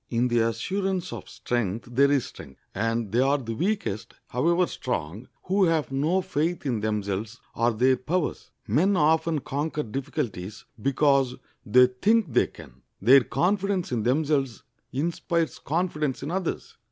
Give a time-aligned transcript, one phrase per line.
[0.09, 5.27] In the assurance of strength there is strength, and they are the weakest, however strong,
[5.43, 8.49] who have no faith in themselves or their powers.
[8.67, 12.81] Men often conquer difficulties because they think they can.
[12.99, 16.77] Their confidence in themselves inspires confidence in others.